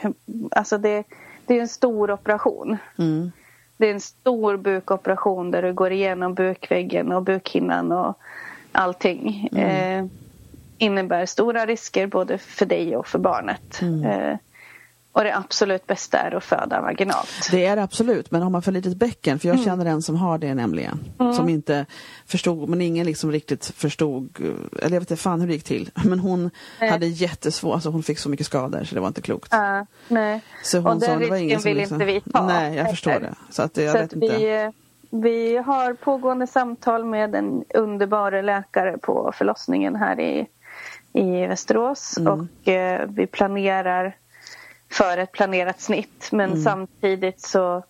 [0.50, 1.04] Alltså det,
[1.46, 2.76] det är en stor operation.
[2.98, 3.32] Mm.
[3.76, 8.18] Det är en stor bukoperation där du går igenom bukväggen och bukhinnan och
[8.72, 9.48] allting.
[9.52, 10.04] Eh,
[10.78, 13.82] innebär stora risker både för dig och för barnet.
[13.82, 14.38] Eh,
[15.16, 17.48] och det absolut bästa är att föda vaginalt.
[17.50, 20.16] Det är det absolut, men har man för litet bäcken, för jag känner en som
[20.16, 20.98] har det nämligen,
[21.36, 21.86] som inte
[22.26, 25.64] förstod, men ingen liksom riktigt förstod, eh, eller jag vet inte fan hur det gick
[25.64, 26.50] till, men hon
[26.80, 26.90] Nej.
[26.90, 29.48] hade jättesvårt, alltså hon fick så mycket skador så det var inte klokt.
[29.50, 30.40] Ja, nej.
[30.62, 32.46] Så hon och sa, den det var ingen risken som vill liksom, inte vi ta.
[32.46, 33.28] Nej, jag förstår heller.
[33.28, 33.52] det.
[33.54, 34.36] Så att jag Så vet inte.
[34.38, 34.72] vi,
[35.10, 40.46] vi har pågående samtal med en underbar läkare på förlossningen här i,
[41.12, 42.18] i Västerås.
[42.18, 42.32] Mm.
[42.32, 44.16] Och eh, vi planerar
[44.96, 46.28] för ett planerat snitt.
[46.32, 46.62] Men Mm.
[46.62, 47.82] samtidigt så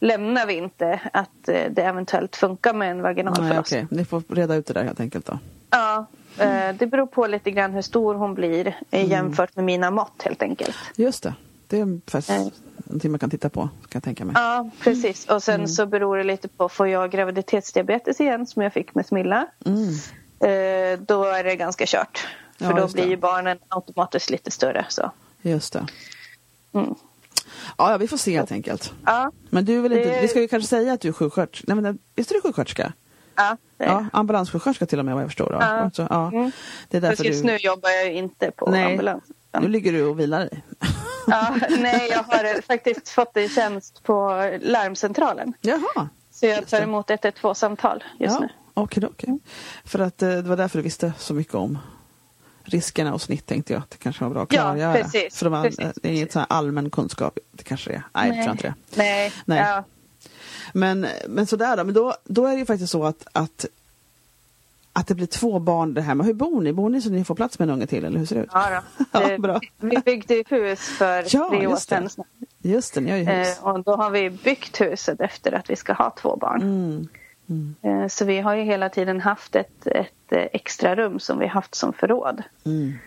[0.00, 3.84] lämnar vi inte att eh, det eventuellt funkar med en vaginal Nej, förlossning.
[3.84, 3.98] okej.
[3.98, 5.38] Ni får reda ut det där helt enkelt då.
[5.70, 6.06] Ja,
[6.38, 9.06] eh, det beror på lite grann hur stor hon blir Mm.
[9.08, 10.76] jämfört med mina mått helt enkelt.
[10.96, 11.34] Just det.
[11.68, 12.52] Det är faktiskt Nej.
[12.76, 14.34] någonting man kan titta på, kan jag tänka mig.
[14.38, 15.24] Ja, precis.
[15.24, 15.40] Och Mm.
[15.40, 19.46] sen så beror det lite på, får jag graviditetsdiabetes igen som jag fick med Smilla?
[19.66, 19.88] Mm.
[20.40, 22.26] Eh, då är det ganska kört.
[22.58, 24.84] För Ja, då blir ju barnen automatiskt lite större.
[24.88, 25.10] Så.
[25.42, 25.86] Just det.
[26.74, 26.94] Mm.
[27.78, 28.92] Ja, vi får se helt enkelt.
[29.06, 31.64] Ja, Men du väl inte, Det- vi ska ju kanske säga att du är sjuksköterska.
[31.74, 32.92] Nej men visst är du sjuksköterska?
[33.34, 35.52] ja, det är Ja, ambulanssjuksköterska till och med vad jag förstår.
[35.52, 35.66] Ja.
[35.66, 36.28] Alltså, ja.
[36.32, 36.50] Mm.
[36.88, 37.46] Det är därför just du...
[37.46, 38.84] nu jobbar jag ju inte på Nej.
[38.92, 39.24] ambulans.
[39.60, 40.62] Nu ligger du och vilar dig.
[41.26, 44.30] Ja, nej, jag har faktiskt fått en tjänst på
[44.60, 45.52] larmcentralen.
[45.60, 46.08] Jaha.
[46.30, 48.40] Så jag tar emot 112-samtal just ja.
[48.40, 48.48] nu.
[48.74, 49.38] Okej, okej.
[49.84, 51.78] För att eh, det var därför du visste så mycket om
[52.64, 54.92] riskerna och snitt tänkte jag att det kanske var bra att Ja, klargöra.
[54.94, 57.38] precis, För det, var, precis, det är inget sån här allmän kunskap.
[57.52, 58.02] Det kanske det är.
[58.12, 58.74] Nej, jag tror inte det.
[58.96, 59.58] Nej, Nej.
[59.60, 59.84] Ja,
[60.72, 63.66] Men, men sådär då, men då, då är det ju faktiskt så att, att
[64.94, 66.26] att det blir två barn det här med.
[66.26, 66.72] Hur bor ni?
[66.72, 68.48] Bor ni så ni får plats med en unge till eller hur ser det ut?
[68.52, 68.82] ja.
[69.12, 69.60] Ja, bra.
[69.80, 72.08] Vi byggde ett hus för Ja, tre år sedan.
[72.58, 73.58] Just det, ni har ju hus.
[73.58, 76.62] Eh, och då har vi byggt huset efter att vi ska ha två barn.
[76.62, 77.08] Mm.
[77.52, 78.02] Mm.
[78.02, 81.46] Eh, så vi har ju hela tiden haft ett, ett eh, extra rum som vi
[81.46, 82.42] haft som förråd.
[82.64, 82.98] Mm.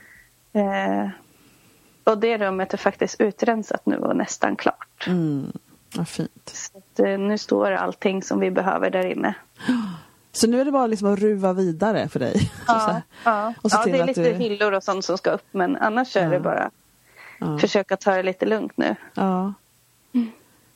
[0.54, 1.10] Eh,
[2.04, 5.06] och det rummet är faktiskt utrensat nu och nästan klart.
[5.08, 5.52] Mm.
[5.96, 6.52] Vad fint.
[6.54, 9.34] Så att, nu står allting som vi behöver där inne.
[10.32, 12.52] Så nu är det bara liksom att ruva vidare för dig?
[12.68, 13.02] Här.
[13.24, 13.54] ja.
[13.62, 16.24] Och ja det är lite du- hyllor och sånt som ska upp men annars är
[16.24, 16.30] Ja.
[16.30, 16.70] det bara
[17.40, 17.58] Ja.
[17.60, 18.96] försöka ta det lite lugnt nu.
[19.14, 19.54] Ja.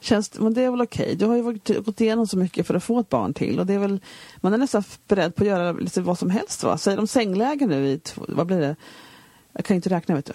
[0.02, 1.16] Känns, men det är väl okej.
[1.16, 3.66] Du har ju varit- gått igenom så mycket för att få ett barn till och
[3.66, 4.00] det är väl
[4.38, 6.78] man är nästan beredd på att göra lite vad som helst va?
[6.78, 8.76] Säger de sängläge nu i, vad blir det?
[9.54, 10.34] Jag kan ju inte räkna vet du.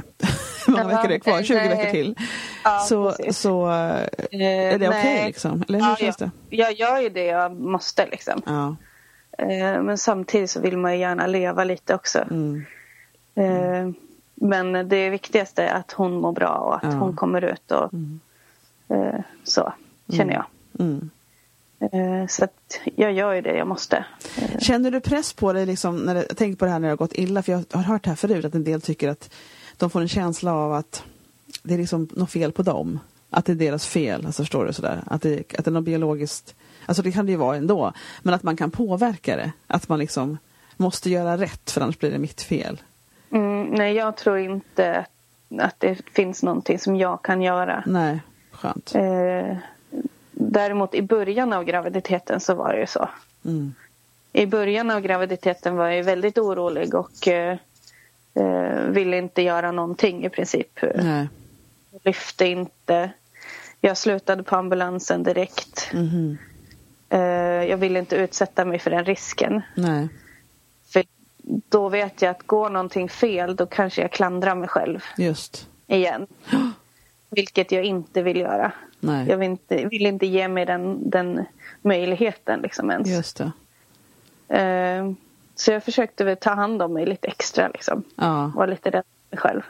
[0.67, 1.33] Hur många veckor det är kvar?
[1.35, 1.69] nej, 20 nej.
[1.69, 2.15] veckor till.
[2.65, 3.39] Ja, så precis.
[3.39, 3.73] så eh,
[4.73, 5.27] är det okej nej.
[5.27, 5.65] liksom?
[5.69, 6.31] Eller hur Ja, känns det?
[6.51, 8.43] Jag gör ju det jag måste liksom.
[8.47, 8.77] Ja.
[9.39, 12.19] Eh, Men samtidigt så vill man ju gärna leva lite också.
[12.19, 12.65] Mm.
[13.35, 13.91] Eh,
[14.35, 16.99] Men det viktigaste är att hon mår bra och att Ja.
[16.99, 18.21] hon kommer ut och Mm.
[18.95, 19.73] Eh, så
[20.13, 20.45] känner jag.
[20.79, 21.11] Mm.
[21.81, 24.05] Eh, Så att jag gör ju det jag måste.
[24.37, 26.89] Eh, Känner du press på dig, liksom, när det, jag tänker på det här när
[26.89, 29.09] det har gått illa, för jag har hört det här förut, att en del tycker
[29.09, 29.31] att
[29.77, 31.03] de får en känsla av att
[31.63, 33.01] det är liksom något fel på dem.
[33.31, 35.03] Att det är deras fel, alltså förstår du sådär?
[35.07, 36.55] Att det, att det är något biologiskt,
[36.87, 39.53] alltså det kan det ju vara ändå, men att man kan påverka det.
[39.67, 40.39] Att man liksom
[40.77, 42.81] måste göra rätt för annars blir det mitt fel.
[43.31, 45.07] Mm, nej, jag tror inte
[45.59, 47.83] att det finns någonting som jag kan göra.
[47.87, 48.21] Nej,
[48.55, 48.95] skönt.
[48.95, 49.57] Eh,
[50.37, 53.09] Däremot i början av graviditeten så var det ju så.
[53.45, 53.75] Mm.
[54.33, 57.59] I början av graviditeten var jag väldigt orolig och eh,
[58.35, 60.79] eh, ville inte göra någonting i princip.
[60.95, 61.29] Nej.
[62.05, 63.11] Lyfte inte.
[63.81, 65.91] Jag slutade på ambulansen direkt.
[65.93, 66.39] Mhm.
[67.09, 67.21] Eh,
[67.65, 69.63] jag ville inte utsätta mig för den risken.
[69.77, 70.09] Nej.
[70.89, 71.05] För
[71.69, 75.69] då vet jag att går någonting fel då kanske jag klandrar mig själv Just.
[75.87, 76.27] igen.
[77.31, 78.73] Vilket jag inte vill göra.
[79.01, 79.29] Nej.
[79.29, 81.45] Jag vill inte, vill inte ge mig den, den
[81.83, 83.09] möjligheten liksom ens.
[83.09, 83.53] Just det.
[84.59, 85.13] Eh,
[85.55, 88.03] så jag försökte väl ta hand om mig lite extra liksom.
[88.17, 88.53] Ja.
[88.55, 89.63] Var lite rädd mig själv.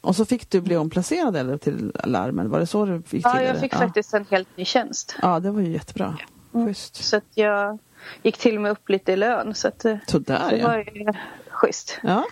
[0.00, 3.42] Och så fick du bli omplacerad eller till larmen, var det så du gick Ja,
[3.42, 3.78] jag fick ja.
[3.78, 5.16] faktiskt en helt ny tjänst.
[5.22, 6.18] Ja, det var ju jättebra.
[6.54, 6.66] Mm.
[6.66, 7.04] Schysst.
[7.04, 7.78] Så att jag
[8.22, 9.54] gick till och med upp lite i lön.
[9.54, 10.68] Så att, eh, Sådär det ja.
[10.68, 11.12] var ju
[11.48, 11.98] schysst.
[12.02, 12.24] Ja,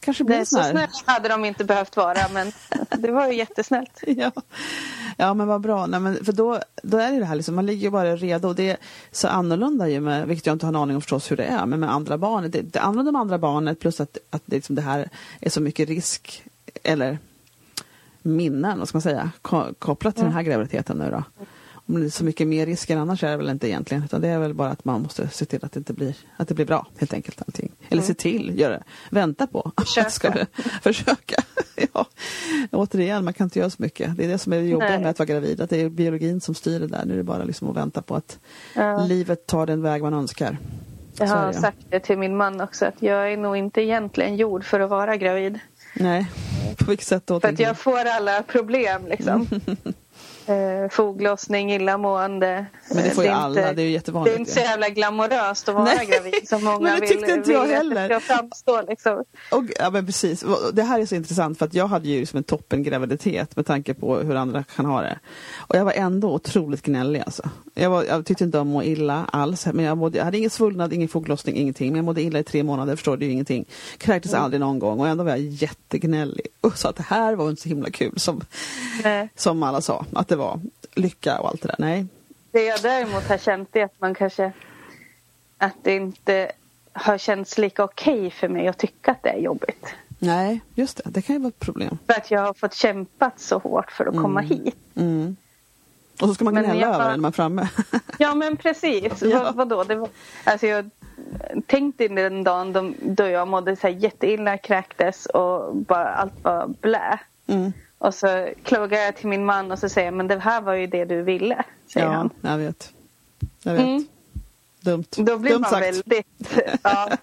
[0.00, 2.52] kanske blir Nej, så snälla hade de inte behövt vara men
[3.02, 4.02] det var ju jättesnällt.
[4.06, 4.32] Ja.
[5.16, 5.86] ja, men vad bra.
[5.86, 8.52] Nej, men för då, då är det det här, liksom, man ligger ju bara redo.
[8.52, 8.76] Det är
[9.12, 11.66] så annorlunda ju med, vilket jag inte har en aning om förstås hur det är,
[11.66, 12.52] men med andra barnet.
[12.52, 15.08] Det, det annorlunda med andra barnet plus att, att det, liksom, det här
[15.40, 16.44] är så mycket risk,
[16.82, 17.18] eller
[18.22, 21.44] minnen, vad ska man säga, ko- kopplat till den här graviditeten nu då.
[22.10, 24.04] Så mycket mer risker annars är det väl inte egentligen.
[24.04, 26.48] Utan det är väl bara att man måste se till att det inte blir, att
[26.48, 27.42] det blir bra helt enkelt.
[27.46, 27.72] Allting.
[27.88, 29.72] Eller se till, göra, vänta på.
[29.80, 30.10] Försöka.
[30.10, 30.46] Ska det,
[30.82, 31.42] försöka.
[31.92, 32.06] ja.
[32.70, 34.16] Återigen, man kan inte göra så mycket.
[34.16, 34.98] Det är det som är Nej.
[34.98, 35.60] med att vara gravid.
[35.60, 37.04] Att det är biologin som styr det där.
[37.04, 38.38] Nu är det bara liksom att vänta på att
[38.74, 39.04] Ja.
[39.04, 40.58] livet tar den väg man önskar.
[41.18, 41.54] Jag har det.
[41.54, 44.90] sagt det till min man också att jag är nog inte egentligen gjord för att
[44.90, 45.58] vara gravid.
[45.94, 46.26] Nej,
[46.78, 47.40] på vilket sätt då?
[47.40, 49.46] För att jag får alla problem liksom.
[50.48, 52.66] eh, foglossning, illamående.
[52.94, 54.36] Men det får ju är alla, inte- det är ju Det jättevanligt.
[54.36, 57.32] är inte så jävla glamoröst att vara Nej, gravid som många men det vill, tyckte
[57.32, 58.08] inte jag vill att heller.
[58.08, 58.82] det ska framstå.
[58.88, 59.24] Liksom.
[59.52, 62.36] Och, ja men precis, det här är så intressant för att jag hade ju liksom
[62.36, 65.18] en toppen graviditet med tanke på hur andra kan ha det.
[65.56, 67.42] Och jag var ändå otroligt gnällig alltså.
[67.80, 70.38] Jag, var, jag tyckte inte om att må illa alls, men jag, mådde, jag hade
[70.38, 71.88] ingen svullnad, ingen foglossning, ingenting.
[71.88, 73.64] Men jag mådde illa i tre månader, förstår du ingenting.
[73.98, 76.46] Kräktes aldrig någon gång och ändå var jag jättegnällig.
[76.60, 78.40] Och sa att det här var inte så himla kul som,
[79.04, 79.28] Nej.
[79.36, 80.60] som alla sa att det var.
[80.94, 81.76] Lycka och allt det där.
[81.78, 82.06] Nej.
[82.50, 84.52] Det jag däremot har känt är att man kanske
[85.58, 86.52] att det inte
[86.92, 89.86] har känts lika okej för mig att tycka att det är jobbigt.
[90.18, 91.10] Nej, just det.
[91.10, 91.98] Det kan ju vara ett problem.
[92.06, 94.76] För att jag har fått kämpat så hårt för att komma hit.
[94.94, 95.36] Mm.
[96.20, 97.68] Och så ska man gnälla över det när man är framme.
[98.18, 99.22] Ja men precis.
[99.22, 99.42] Ja.
[99.42, 99.84] Vad, vadå?
[99.84, 100.08] Det var,
[100.44, 100.90] alltså jag
[101.66, 106.66] tänkte den dagen då, då jag mådde så här jätteilla, kräktes och bara allt var
[106.66, 107.18] blä.
[107.46, 107.72] Mm.
[107.98, 110.74] Och så kloggar jag till min man och så säger jag, men det här var
[110.74, 111.64] ju det du ville.
[111.92, 112.30] Säger Ja, han.
[112.40, 112.92] jag vet.
[113.62, 113.80] Jag vet.
[113.82, 114.06] Mm.
[114.80, 115.04] Dumt.
[115.16, 115.86] Då blir Dumt man sagt.
[115.86, 116.58] väldigt...
[116.82, 117.08] Ja.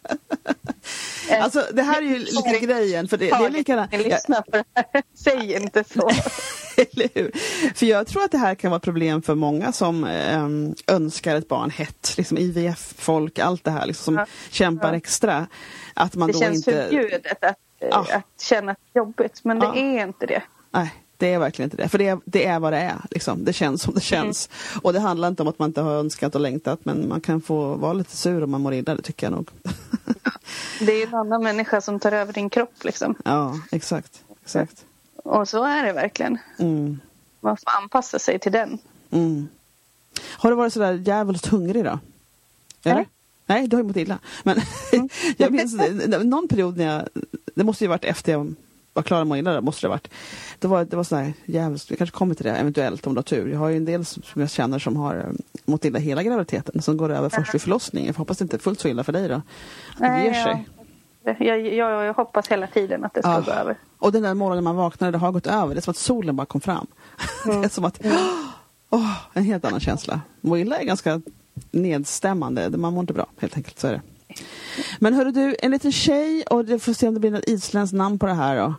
[1.30, 3.08] Eh, Alltså det här är ju lite grejen.
[3.08, 3.92] För det, det är likadant.
[3.92, 5.04] Ni lyssnar på det här.
[5.24, 6.10] Säg inte så.
[6.78, 7.32] Eller hur?
[7.76, 11.48] För jag tror att det här kan vara problem för många som ehm, önskar ett
[11.48, 12.14] barn hett.
[12.18, 14.26] Liksom IVF-folk, allt det här liksom, som Ja.
[14.52, 14.96] kämpar Ja.
[14.98, 15.48] extra.
[15.94, 16.72] Att man Det då känns inte...
[16.72, 18.06] förbjudet att, eh, Ja.
[18.12, 19.40] att känna att det är jobbigt.
[19.44, 20.42] Men det är inte det.
[20.72, 21.90] Nej, det är verkligen inte det.
[21.90, 22.96] För det är, det är vad det är.
[23.12, 23.44] Liksom.
[23.46, 24.24] Det känns som det Mm.
[24.26, 24.50] känns.
[24.82, 26.80] Och det handlar inte om att man inte har önskat och längtat.
[26.84, 29.50] Men man kan få vara lite sur om man mår illa, det tycker jag nog.
[30.80, 32.84] Det är en annan människa som tar över din kropp.
[32.84, 33.16] Liksom.
[33.26, 34.24] ja, exakt.
[34.44, 34.86] exakt.
[35.16, 36.38] Och så är det verkligen.
[36.60, 37.00] Mm.
[37.40, 38.78] Man får anpassa sig till den.
[39.12, 39.48] Mm.
[40.22, 42.00] Har du varit sådär djävulskt hungrig då?
[42.84, 42.96] Eller?
[42.96, 43.08] Nej.
[43.46, 44.20] Nej, du har ju mått illa.
[44.44, 44.62] Men
[45.38, 45.76] jag minns
[46.24, 47.10] någon period när jag,
[47.56, 48.56] det måste ju varit efter jag
[48.94, 50.10] var klar med att illa, måste det ha varit.
[50.60, 53.24] Det var, det var sådär djävulskt, vi kanske kommer till det eventuellt om du har
[53.24, 53.52] tur.
[53.52, 56.24] Jag har ju en del som som jag känner som har eh, mått illa hela
[56.24, 58.08] graviditeten, som går över först vid förlossningen.
[58.08, 59.36] Jag hoppas det inte är fullt så illa för dig då.
[59.36, 59.42] Att
[60.00, 60.68] det ger sig.
[61.40, 63.40] Jag, jag, jag hoppas hela tiden att det ska Ja.
[63.46, 63.76] gå över.
[64.00, 65.76] Och den där morgonen man vaknar, det har gått över.
[65.76, 66.88] Det är som att solen bara kom fram.
[67.46, 67.62] Mm.
[67.62, 68.00] det är som att,
[68.90, 70.22] åh, en helt annan känsla.
[70.42, 71.22] Må illa är ganska
[71.72, 72.70] nedstämmande.
[72.78, 73.80] Man mår inte bra, helt enkelt.
[73.80, 74.02] Så är det.
[75.00, 77.96] Men hörru du, en liten tjej och du får se om det blir något isländskt
[77.96, 78.74] namn på det här då.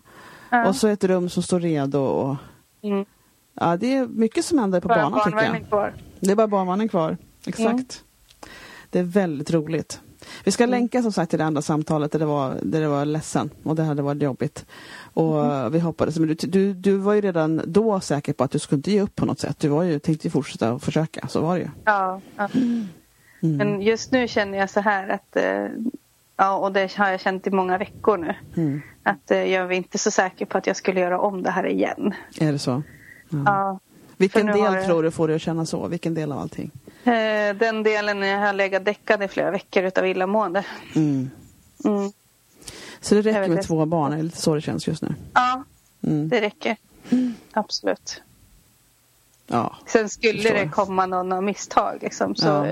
[0.50, 0.68] Ja.
[0.68, 1.98] Och så ett rum som står redo.
[2.00, 2.36] Och,
[2.82, 3.04] Mm.
[3.60, 5.68] Ja, det är mycket som händer på Bara banan tycker jag.
[5.68, 5.94] kvar.
[6.20, 7.16] Det är bara barnvagnen kvar.
[7.46, 7.64] Exakt.
[7.68, 7.84] Mm.
[8.90, 10.00] Det är väldigt roligt.
[10.44, 13.04] Vi ska länka som sagt till det andra samtalet där det var, där det var
[13.04, 14.66] ledsen och det hade varit jobbigt.
[15.14, 15.72] Och Mm.
[15.72, 18.76] vi hoppades, men du, du, du var ju redan då säker på att du skulle
[18.76, 19.58] inte ge upp på något sätt.
[19.58, 21.70] Du var ju, tänkte ju fortsätta och försöka, så var det ju.
[21.84, 22.48] Ja, ja.
[22.54, 22.88] Mm.
[23.40, 25.66] Men just nu känner jag så här att eh,
[26.38, 28.34] Ja, och det har jag känt i många veckor nu.
[28.56, 28.80] Mm.
[29.02, 31.66] Att eh, jag var inte så säker på att jag skulle göra om det här
[31.66, 32.14] igen.
[32.40, 32.82] Är det så?
[33.28, 33.38] Ja.
[33.46, 33.78] Ja,
[34.16, 35.88] Vilken del jag- tror du får dig att känna så?
[35.88, 36.70] Vilken del av allting?
[37.04, 40.64] eh, den delen när jag har legat däckad i flera veckor utav illamående.
[40.94, 41.30] Mm.
[41.84, 42.12] Mm.
[43.00, 43.62] Så det räcker med inte.
[43.62, 44.12] två barn?
[44.12, 45.14] Är det lite så det känns just nu?
[45.34, 45.64] Ja,
[46.02, 46.28] Mm.
[46.28, 46.76] det räcker.
[47.52, 48.22] Absolut.
[49.46, 49.76] Ja.
[49.86, 52.66] Sen skulle det komma någon av misstag liksom, så Ja.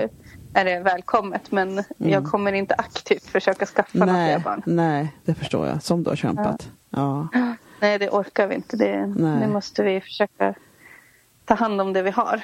[0.53, 1.51] är det välkommet.
[1.51, 4.61] Men jag kommer inte aktivt försöka skaffa några fler barn.
[4.65, 5.83] nej, det förstår jag.
[5.83, 6.69] Som du har kämpat.
[6.89, 7.27] Ja.
[7.85, 8.77] Nej, det orkar vi inte.
[8.77, 9.39] Det, Nej.
[9.39, 10.53] det måste vi försöka
[11.45, 12.41] ta hand om det vi har.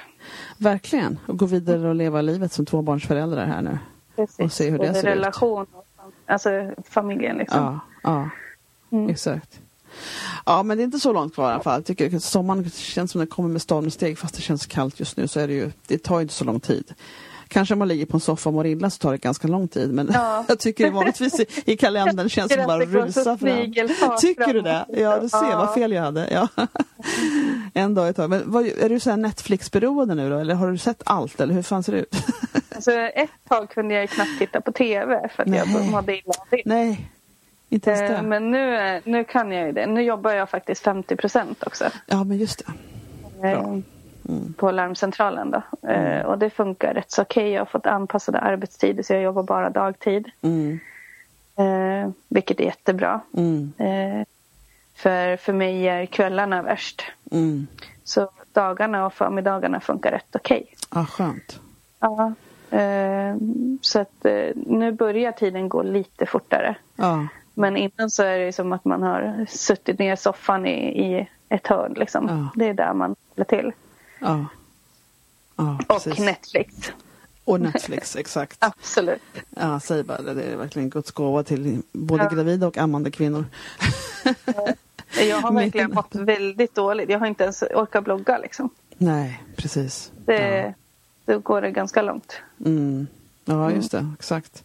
[0.58, 1.19] Verkligen.
[1.27, 3.80] Och gå vidare och leva livet som tvåbarnsföräldrar här nu.
[4.15, 4.39] Precis.
[4.39, 5.15] Och se hur det Både ser ut.
[5.15, 5.86] relation och
[6.25, 7.38] alltså familjen.
[7.38, 7.60] Liksom.
[7.60, 8.30] Ja, ja.
[8.97, 9.10] Mm.
[9.10, 9.60] exakt.
[10.45, 11.80] Ja, men det är inte så långt kvar i alla fall.
[11.80, 15.27] Jag tycker sommaren känns som den kommer med stormsteg fast det känns kallt just nu
[15.27, 16.93] så är det ju, det tar ju inte så lång tid.
[17.51, 19.67] Kanske om man ligger på en soffa och mår illa så tar det ganska lång
[19.67, 20.45] tid men Ja.
[20.47, 24.17] jag tycker det vanligtvis i, i kalendern känns det som bara att så rusar fram.
[24.21, 24.85] Tycker du det?
[24.89, 25.57] Ja, du ser Ja.
[25.57, 26.27] vad fel jag hade.
[26.31, 26.47] Ja.
[27.73, 28.29] en dag i taget.
[28.29, 31.53] Men vad, är du så här Netflix-beroende nu då eller har du sett allt eller
[31.53, 32.15] hur fan ser det ut?
[32.75, 35.59] Alltså, ett tag kunde jag knappt titta på tv för att Nej.
[35.73, 36.61] jag mådde illa av det.
[36.65, 37.09] Nej,
[37.69, 38.27] inte ens Eh, det.
[38.27, 39.85] Men nu, är- nu kan jag ju det.
[39.87, 41.85] Nu jobbar jag faktiskt 50 procent också.
[42.07, 42.73] Ja, men just det.
[44.31, 45.87] Eh, På larmcentralen då.
[45.89, 47.49] Eh, Och det funkar rätt så okej.
[47.51, 50.31] Jag har fått anpassade arbetstider så jag jobbar bara dagtid.
[50.41, 50.79] Mm,
[51.55, 53.21] Eh, vilket är jättebra.
[53.37, 54.25] mm, Eh,
[54.95, 57.03] för, för mig är kvällarna värst.
[57.31, 57.67] mm.
[58.03, 60.73] Så dagarna och förmiddagarna funkar rätt okej.
[60.93, 61.59] Ja, skönt.
[61.99, 62.33] Ja,
[62.77, 63.35] eh,
[63.81, 66.75] så att eh, nu börjar tiden gå lite fortare.
[66.95, 71.05] Ja, Men innan så är det som att man har suttit ner i soffan i,
[71.05, 71.93] i ett hörn.
[71.93, 72.27] Liksom.
[72.27, 72.59] Ja.
[72.59, 73.71] Det är där man håller till.
[74.21, 74.45] Ja.
[75.55, 76.19] Ja, Och.
[76.19, 76.91] Netflix.
[77.45, 78.57] Och Netflix, exakt.
[78.63, 79.21] Absolut.
[79.49, 80.43] Ja, säg bara det.
[80.43, 82.29] Är verkligen Guds gåva till både Ja.
[82.29, 83.45] gravida och ammande kvinnor.
[85.19, 87.10] Jag har verkligen mått väldigt dåligt.
[87.10, 88.38] Jag har inte ens orkat blogga.
[88.38, 88.69] Liksom.
[88.97, 90.12] Nej, precis.
[90.25, 90.73] Det,
[91.25, 92.34] Då går det ganska långt.
[92.65, 93.07] Mm.
[93.45, 94.07] Ja, just det.
[94.19, 94.63] Exakt.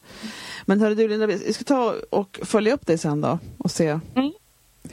[0.64, 4.00] Men hörru du Linda, vi ska ta och följa upp dig sen då och se
[4.14, 4.32] Mm.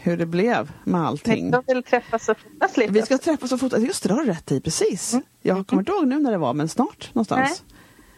[0.04, 1.52] Hur det blev med allting.
[1.52, 2.94] Jag vill träffas och fotas lite.
[2.94, 3.78] Vi ska träffas och fota.
[3.80, 4.62] Just det, det har du rätt i.
[4.62, 5.16] Precis.
[5.42, 7.63] Jag kommer inte ihåg nu när det var, men snart någonstans.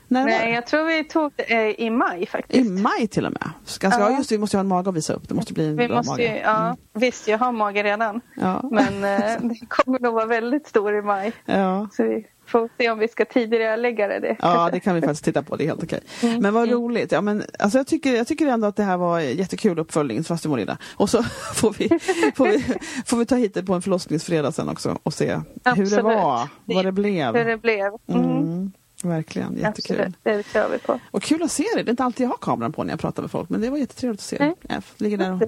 [0.07, 0.49] Nej, det?
[0.49, 2.69] jag tror vi tog det eh, i maj I faktiskt.
[2.69, 3.49] maj till och med.
[3.65, 3.99] Ska, ja.
[3.99, 4.17] Ja.
[4.17, 5.29] just det, vi måste ju ha en mage att visa upp.
[5.29, 6.23] Det måste bli en Vi bra måste mage.
[6.23, 8.21] ju, ja, Visst, jag har mage redan.
[8.35, 8.69] Ja.
[8.71, 11.33] Men eh, det kommer nog vara väldigt stor i maj.
[11.45, 11.87] Ja.
[11.93, 14.19] Så vi får se om vi ska tidigare lägga det.
[14.19, 14.35] det.
[14.39, 15.55] Ja, det kan vi faktiskt titta på.
[15.55, 15.99] Det är helt okej.
[16.23, 16.41] Mm.
[16.41, 17.11] Men vad roligt.
[17.11, 20.43] Ja, men, alltså, jag, tycker, jag tycker ändå att det här var jättekul uppföljning, fast
[20.43, 20.75] du.
[20.95, 21.89] Och så får vi,
[22.35, 22.63] får, vi,
[23.05, 26.03] får vi ta hit det på en förlossningsfredag sen också och se hur det Absolut.
[26.03, 27.35] var, vad det blev.
[27.35, 27.91] Hur det blev.
[28.07, 28.23] Mm.
[28.23, 28.71] Mm,
[29.03, 29.99] verkligen, jättekul.
[29.99, 30.99] Absolut, det kör vi på.
[31.11, 31.83] Och kul att se dig.
[31.83, 33.69] Det är inte alltid jag har kameran på när jag pratar med folk, men det
[33.69, 34.53] var jättetrevligt att se dig.
[34.97, 35.41] Ligger där och...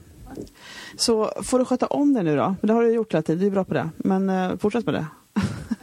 [0.96, 2.56] Så får du sköta om dig nu då.
[2.62, 3.90] Men det har du gjort hela tiden, du är bra på det.
[3.98, 5.06] Men eh, fortsätt med det.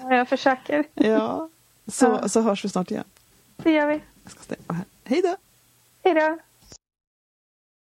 [0.02, 0.84] Ja, Jag försöker.
[0.94, 1.48] Ja.
[1.86, 3.04] Så, så hörs vi snart igen.
[3.56, 4.00] Det gör vi.
[4.22, 4.84] Jag ska stänga här.
[5.04, 5.36] Hej då!
[6.04, 6.38] Hej då.